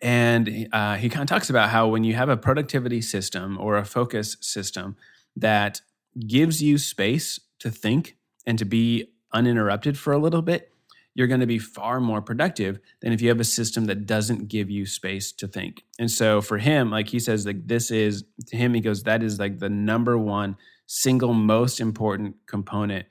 [0.00, 3.76] And uh, he kind of talks about how when you have a productivity system or
[3.76, 4.96] a focus system
[5.36, 5.80] that
[6.26, 10.72] gives you space to think and to be uninterrupted for a little bit,
[11.14, 14.48] you're going to be far more productive than if you have a system that doesn't
[14.48, 15.84] give you space to think.
[15.98, 19.22] And so for him, like he says, like this is to him, he goes, that
[19.22, 23.06] is like the number one single most important component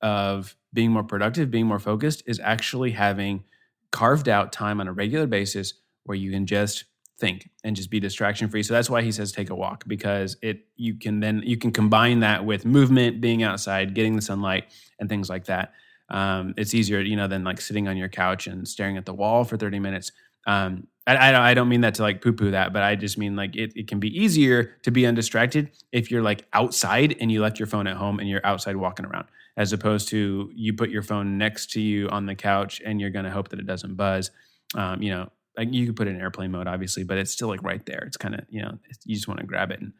[0.00, 3.44] of being more productive, being more focused is actually having
[3.90, 6.84] carved out time on a regular basis where you can just
[7.18, 8.62] think and just be distraction free.
[8.62, 11.70] So that's why he says take a walk because it you can then you can
[11.70, 14.64] combine that with movement, being outside, getting the sunlight,
[14.98, 15.72] and things like that.
[16.10, 19.14] Um, it's easier, you know, than like sitting on your couch and staring at the
[19.14, 20.12] wall for 30 minutes.
[20.46, 23.34] Um, I, I, don't mean that to like poo poo that, but I just mean
[23.34, 27.40] like it, it can be easier to be undistracted if you're like outside and you
[27.40, 30.90] left your phone at home and you're outside walking around, as opposed to you put
[30.90, 33.66] your phone next to you on the couch and you're going to hope that it
[33.66, 34.30] doesn't buzz.
[34.74, 37.48] Um, you know, like you could put it in airplane mode, obviously, but it's still
[37.48, 38.04] like right there.
[38.06, 39.92] It's kind of you know you just want to grab it and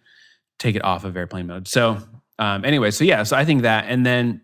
[0.58, 1.68] take it off of airplane mode.
[1.68, 1.98] So
[2.38, 4.40] um, anyway, so yeah, so I think that, and then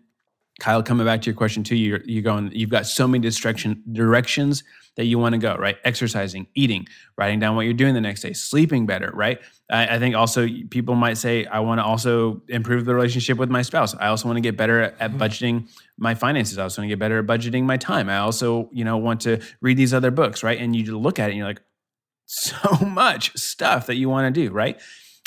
[0.59, 3.81] Kyle, coming back to your question too, you're you're going, you've got so many distraction
[3.91, 4.63] directions
[4.95, 5.77] that you want to go, right?
[5.85, 6.85] Exercising, eating,
[7.17, 9.39] writing down what you're doing the next day, sleeping better, right?
[9.69, 13.49] I, I think also people might say, I want to also improve the relationship with
[13.49, 13.95] my spouse.
[13.95, 15.21] I also want to get better at, at mm-hmm.
[15.21, 15.69] budgeting
[15.99, 16.57] my finances.
[16.57, 18.09] I also want to get better at budgeting my time.
[18.09, 20.59] I also, you know, want to read these other books, right?
[20.59, 21.61] And you look at it and you're like,
[22.25, 24.79] so much stuff that you want to do, right?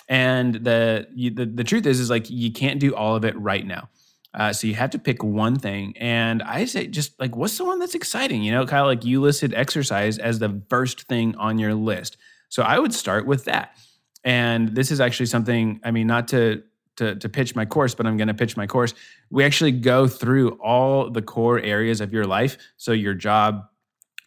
[0.08, 3.38] And the, you, the the truth is, is like you can't do all of it
[3.38, 3.88] right now.
[4.34, 5.94] Uh, so you have to pick one thing.
[5.98, 8.42] And I say, just like, what's the one that's exciting?
[8.42, 12.16] You know, kind of like you listed exercise as the first thing on your list.
[12.48, 13.76] So I would start with that.
[14.24, 16.62] And this is actually something, I mean, not to,
[16.96, 18.94] to, to pitch my course, but I'm going to pitch my course.
[19.30, 22.58] We actually go through all the core areas of your life.
[22.76, 23.64] So your job,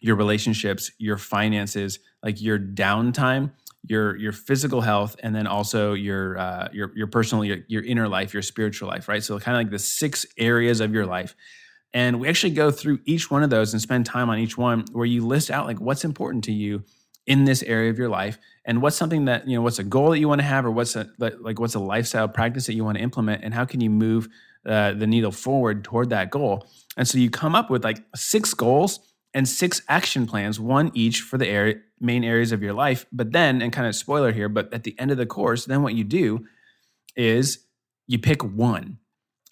[0.00, 3.52] your relationships, your finances, like your downtime
[3.88, 8.08] your your physical health and then also your uh, your your personal your, your inner
[8.08, 11.34] life your spiritual life right so kind of like the six areas of your life
[11.94, 14.84] and we actually go through each one of those and spend time on each one
[14.92, 16.82] where you list out like what's important to you
[17.26, 20.10] in this area of your life and what's something that you know what's a goal
[20.10, 22.84] that you want to have or what's a like what's a lifestyle practice that you
[22.84, 24.28] want to implement and how can you move
[24.66, 28.52] uh, the needle forward toward that goal and so you come up with like six
[28.52, 29.00] goals
[29.36, 33.04] and six action plans, one each for the area, main areas of your life.
[33.12, 35.82] But then, and kind of spoiler here, but at the end of the course, then
[35.82, 36.46] what you do
[37.16, 37.66] is
[38.06, 38.96] you pick one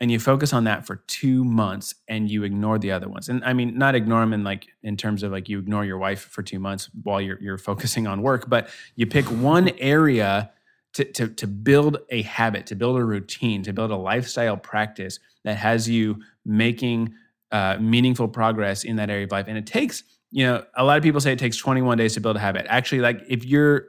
[0.00, 3.28] and you focus on that for two months and you ignore the other ones.
[3.28, 5.98] And I mean, not ignore them in like in terms of like you ignore your
[5.98, 10.50] wife for two months while you're you're focusing on work, but you pick one area
[10.94, 15.18] to, to, to build a habit, to build a routine, to build a lifestyle practice
[15.44, 17.12] that has you making
[17.50, 19.46] uh, meaningful progress in that area of life.
[19.48, 22.20] And it takes, you know, a lot of people say it takes 21 days to
[22.20, 22.66] build a habit.
[22.68, 23.86] Actually, like if you're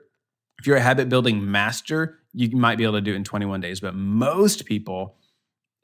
[0.59, 3.59] if you're a habit building master, you might be able to do it in 21
[3.59, 3.79] days.
[3.79, 5.17] But most people,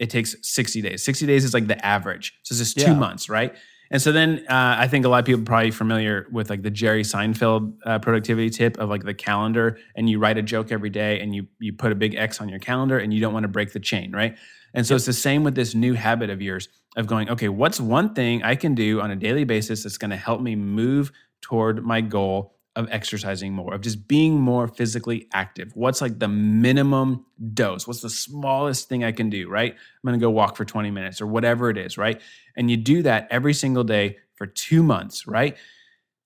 [0.02, 1.04] it takes 60 days.
[1.04, 2.34] 60 days is like the average.
[2.42, 2.98] So it's just two yeah.
[2.98, 3.56] months, right?
[3.92, 6.72] And so then uh, I think a lot of people probably familiar with like the
[6.72, 10.90] Jerry Seinfeld uh, productivity tip of like the calendar, and you write a joke every
[10.90, 13.44] day, and you you put a big X on your calendar, and you don't want
[13.44, 14.38] to break the chain, right?
[14.74, 17.80] And so it's the same with this new habit of yours of going, okay, what's
[17.80, 21.12] one thing I can do on a daily basis that's going to help me move
[21.42, 25.72] toward my goal of exercising more, of just being more physically active?
[25.76, 27.88] What's like the minimum dose?
[27.88, 29.74] What's the smallest thing I can do, right?
[29.74, 32.22] I'm going to go walk for 20 minutes or whatever it is, right?
[32.56, 35.58] And you do that every single day for two months, right?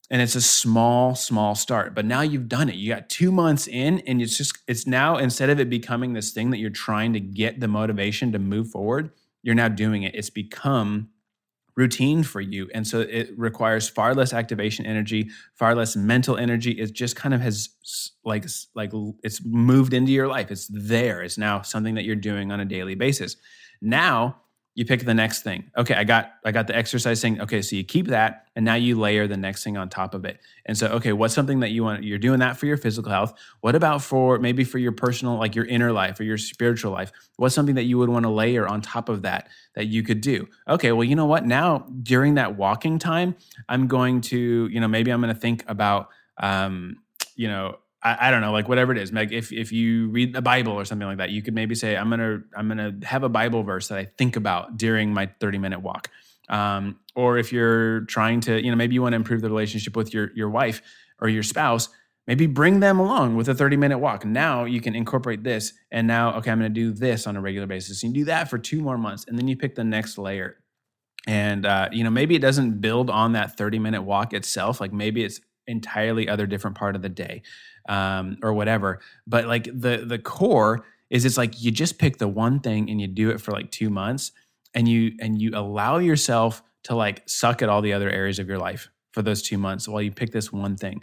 [0.09, 3.67] and it's a small small start but now you've done it you got two months
[3.67, 7.13] in and it's just it's now instead of it becoming this thing that you're trying
[7.13, 11.09] to get the motivation to move forward you're now doing it it's become
[11.75, 12.69] routine for you.
[12.73, 16.71] And so it requires far less activation energy far less mental energy.
[16.71, 17.69] It just kind of has
[18.23, 18.91] like like
[19.23, 20.51] it's moved into your life.
[20.51, 21.21] It's there.
[21.21, 23.37] It's now something that you're doing on a daily basis.
[23.81, 24.41] Now
[24.75, 25.71] you pick the next thing.
[25.77, 27.39] Okay, I got I got the exercise thing.
[27.41, 30.25] Okay, so you keep that and now you layer the next thing on top of
[30.25, 30.39] it.
[30.65, 33.33] And so okay, what's something that you want you're doing that for your physical health.
[33.61, 37.13] What about for maybe for your personal like your inner life or your spiritual life?
[37.37, 40.19] What's something that you would want to layer on top of that that you could
[40.19, 40.47] do?
[40.67, 41.45] Okay, well, you know what?
[41.45, 43.35] Now during that walking time,
[43.69, 46.97] I'm going to, you know, maybe I'm going to think about um,
[47.35, 49.11] you know, I, I, don't know, like whatever it is.
[49.11, 51.97] Like if if you read the Bible or something like that, you could maybe say,
[51.97, 55.57] I'm gonna I'm gonna have a Bible verse that I think about during my 30
[55.57, 56.09] minute walk.
[56.47, 59.95] Um, or if you're trying to, you know, maybe you want to improve the relationship
[59.95, 60.83] with your your wife
[61.19, 61.89] or your spouse,
[62.27, 64.23] maybe bring them along with a 30 minute walk.
[64.23, 67.41] Now you can incorporate this, and now okay, I'm going to do this on a
[67.41, 68.03] regular basis.
[68.03, 70.57] You do that for two more months, and then you pick the next layer.
[71.25, 74.79] And uh, you know, maybe it doesn't build on that 30 minute walk itself.
[74.79, 77.41] Like maybe it's entirely other different part of the day
[77.89, 78.99] um, or whatever.
[79.27, 82.99] But like the the core is it's like you just pick the one thing and
[82.99, 84.31] you do it for like two months
[84.73, 88.47] and you and you allow yourself to like suck at all the other areas of
[88.47, 91.01] your life for those two months while you pick this one thing.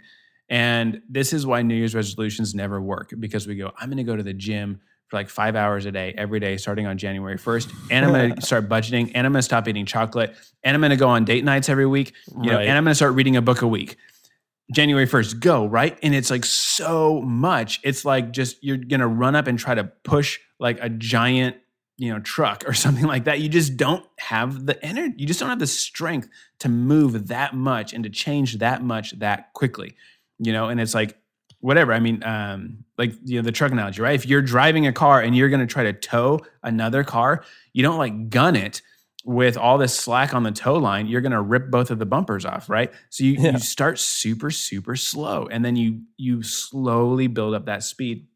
[0.49, 4.03] And this is why New Year's resolutions never work because we go, I'm going to
[4.03, 7.37] go to the gym for like five hours a day every day starting on January
[7.37, 7.73] 1st.
[7.91, 10.81] And I'm going to start budgeting and I'm going to stop eating chocolate and I'm
[10.81, 12.45] going to go on date nights every week, you right.
[12.45, 13.97] know, and I'm going to start reading a book a week.
[14.73, 15.97] January 1st, go, right?
[16.03, 17.79] And it's like so much.
[17.83, 21.57] It's like just you're gonna run up and try to push like a giant,
[21.97, 23.39] you know, truck or something like that.
[23.39, 27.55] You just don't have the energy, you just don't have the strength to move that
[27.55, 29.95] much and to change that much that quickly.
[30.39, 31.17] You know, and it's like
[31.59, 31.93] whatever.
[31.93, 34.15] I mean, um, like you know, the truck analogy, right?
[34.15, 37.97] If you're driving a car and you're gonna try to tow another car, you don't
[37.97, 38.81] like gun it
[39.23, 42.05] with all this slack on the tow line, you're going to rip both of the
[42.05, 42.91] bumpers off, right?
[43.09, 43.53] So you, yeah.
[43.53, 48.27] you start super, super slow, and then you you slowly build up that speed.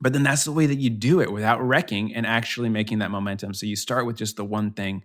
[0.00, 3.10] But then that's the way that you do it without wrecking and actually making that
[3.10, 3.52] momentum.
[3.52, 5.02] So you start with just the one thing.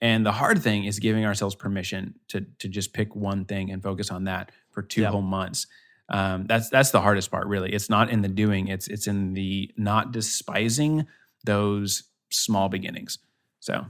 [0.00, 3.82] And the hard thing is giving ourselves permission to to just pick one thing and
[3.82, 5.66] focus on that for two whole months.
[6.08, 7.72] Um, that's that's the hardest part, really.
[7.72, 11.06] It's not in the doing; it's it's in the not despising
[11.44, 13.18] those small beginnings.
[13.60, 13.86] So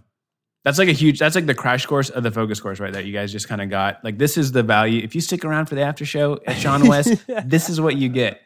[0.65, 3.03] that's like a huge that's like the crash course of the focus course right there.
[3.03, 5.03] You guys just kind of got like this is the value.
[5.03, 8.09] If you stick around for the after show at sean west this is what you
[8.09, 8.41] get.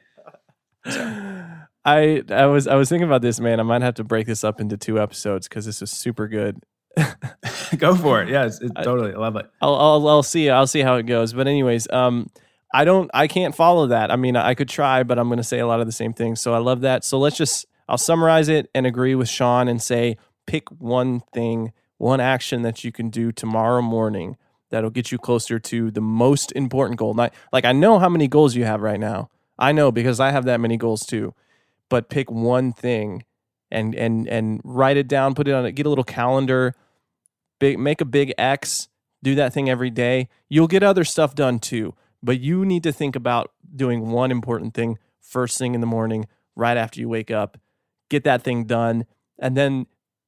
[0.89, 1.45] So.
[1.85, 3.61] i i was i was thinking about this man.
[3.61, 6.63] I might have to break this up into two episodes because this is super good.
[7.77, 8.31] Go for it.
[8.31, 9.47] Yeah it's, it's totally I love it.
[9.61, 11.35] I'll, I'll i'll see i'll see how it goes.
[11.35, 12.31] But anyways um
[12.73, 14.11] i don't i can't follow that.
[14.11, 16.15] I mean i could try but i'm going to say a lot of the same
[16.15, 16.41] things.
[16.41, 17.05] So i love that.
[17.05, 21.73] So let's just i'll summarize it and agree with sean and say pick one thing
[21.99, 24.37] one action that you can do tomorrow morning
[24.71, 27.15] that'll get you closer to the most important goal.
[27.15, 29.31] Not, like I know how many goals you have right now.
[29.59, 31.35] I know because I have that many goals too.
[31.89, 33.25] But pick one thing
[33.71, 36.75] and and and write it down, put it on it, get a little calendar,
[37.61, 38.89] big make a big X,
[39.23, 40.29] do that thing every day.
[40.49, 41.95] You'll get other stuff done too.
[42.23, 46.27] But you need to think about doing one important thing first thing in the morning,
[46.55, 47.59] right after you wake up.
[48.09, 49.07] Get that thing done.
[49.39, 49.87] And then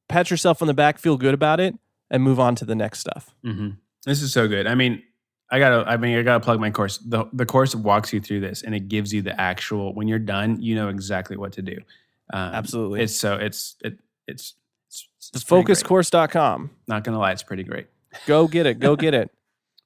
[0.08, 1.74] pat yourself on the back, feel good about it,
[2.10, 3.34] and move on to the next stuff.
[3.44, 3.70] Mm-hmm.
[4.04, 4.66] This is so good.
[4.66, 5.02] I mean,
[5.50, 5.88] I gotta.
[5.88, 6.98] I mean, I gotta plug my course.
[6.98, 9.94] the The course walks you through this, and it gives you the actual.
[9.94, 11.76] When you're done, you know exactly what to do.
[12.32, 13.00] Um, Absolutely.
[13.02, 14.54] It's so it's it it's
[14.88, 16.70] it's, it's focuscourse.com.
[16.86, 17.86] Not gonna lie, it's pretty great.
[18.26, 18.78] Go get it.
[18.78, 19.30] Go get it.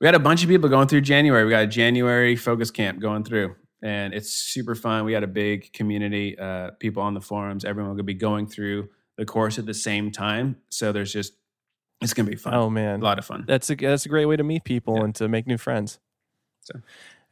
[0.01, 1.45] we had a bunch of people going through January.
[1.45, 5.05] We got a January focus camp going through, and it's super fun.
[5.05, 7.65] We had a big community, uh, people on the forums.
[7.65, 8.89] Everyone will be going through
[9.23, 10.57] the course at the same time.
[10.69, 11.35] So there's just
[12.01, 12.55] it's gonna be fun.
[12.55, 13.45] Oh man, a lot of fun.
[13.47, 15.05] That's a that's a great way to meet people yeah.
[15.05, 16.01] and to make new friends.
[16.63, 16.81] So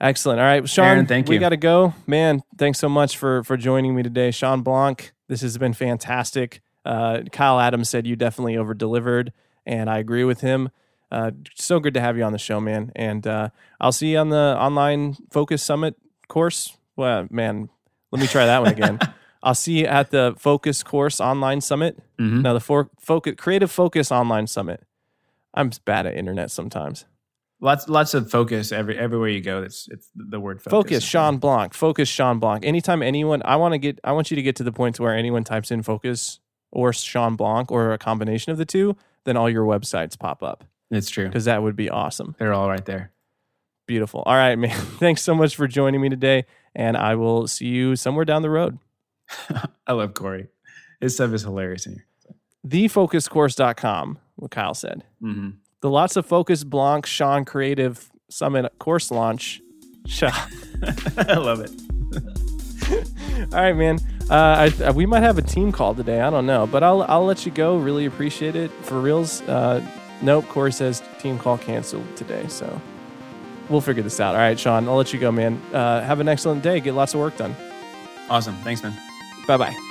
[0.01, 0.39] excellent.
[0.39, 1.35] All right, Sean, Aaron, thank you.
[1.35, 2.43] We got to go, man.
[2.57, 5.13] Thanks so much for for joining me today, Shawn Blanc.
[5.27, 6.61] This has been fantastic.
[6.85, 9.33] Uh, Kyle Adams said you definitely over delivered,
[9.67, 10.71] and I agree with him.
[11.11, 12.93] Uh, so good to have you on the show, man.
[12.95, 13.49] And uh,
[13.81, 15.97] I'll see you on the online Focus Summit
[16.29, 16.77] course.
[16.95, 17.69] Well, man,
[18.13, 19.01] let me try that one again.
[19.43, 21.99] I'll see you at the Focus Course Online Summit.
[22.19, 22.43] Mm-hmm.
[22.43, 24.83] Now, the for, focus, Creative Focus Online Summit.
[25.55, 27.07] I'm bad at internet sometimes.
[27.63, 29.63] Lots, lots of focus every everywhere you go.
[29.63, 30.71] It's it's the word focus.
[30.71, 31.75] Focus Shawn Blanc.
[31.75, 32.65] Focus Shawn Blanc.
[32.65, 35.15] Anytime anyone, I want to get, I want you to get to the point where
[35.15, 39.51] anyone types in focus or Shawn Blanc or a combination of the two, then all
[39.51, 40.65] your websites pop up.
[40.91, 42.35] It's true because that would be awesome.
[42.39, 43.13] They're all right there.
[43.87, 44.23] Beautiful.
[44.25, 44.71] All right, man.
[44.99, 48.51] Thanks so much for joining me today, and I will see you somewhere down the
[48.51, 48.79] road.
[49.87, 50.49] I love Corey.
[51.01, 52.07] His stuff is hilarious in here.
[52.67, 55.05] Thefocuscourse.com, what Kyle said.
[55.23, 55.51] Mm-hmm.
[55.81, 59.63] The Lots of Focus Blanc Shawn Creative Summit course launch.
[60.23, 61.71] I love it.
[63.55, 63.99] All right, man.
[64.29, 66.21] Uh, I, we might have a team call today.
[66.21, 67.77] I don't know, but I'll I'll let you go.
[67.77, 69.43] Really appreciate it for reals.
[69.43, 69.85] Uh,
[70.23, 72.81] nope, Corey says team call canceled today, so
[73.69, 74.35] we'll figure this out.
[74.35, 75.61] All right, Sean, I'll let you go, man.
[75.73, 76.81] Uh, have an excellent day.
[76.81, 77.57] Get lots of work done.
[78.29, 78.55] Awesome.
[78.57, 78.95] Thanks, man.
[79.47, 79.90] 拜拜。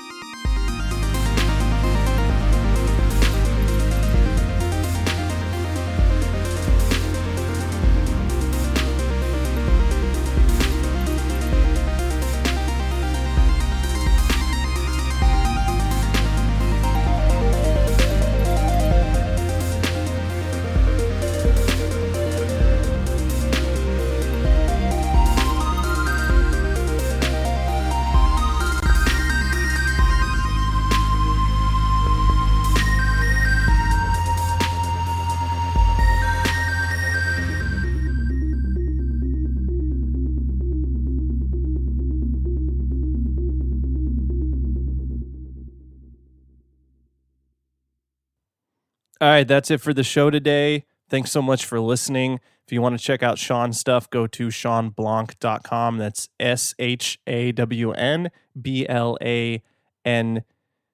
[49.30, 50.86] Right, that's it for the show today.
[51.08, 52.40] Thanks so much for listening.
[52.66, 55.98] If you want to check out Shawn's stuff, go to shawnblanc.com.
[56.00, 59.62] That's S H A W N B L A
[60.04, 60.44] N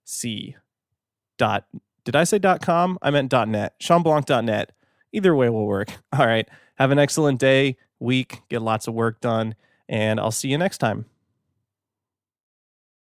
[0.03, 0.57] C.
[1.37, 1.65] Dot.
[2.03, 2.97] Did I say dot com?
[3.01, 3.79] I meant dot net.
[3.79, 4.71] ShawnBlanc.net.
[5.13, 5.91] Either way will work.
[6.11, 6.47] All right.
[6.75, 8.41] Have an excellent day, week.
[8.49, 9.55] Get lots of work done,
[9.87, 11.05] and I'll see you next time.